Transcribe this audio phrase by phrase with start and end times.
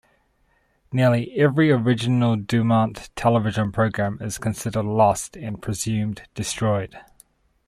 [0.91, 6.97] Nearly every original DuMont Television program is considered lost, and presumed destroyed.